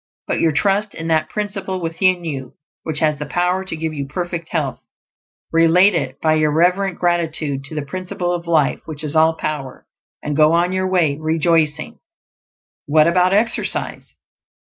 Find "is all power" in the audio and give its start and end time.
9.03-9.85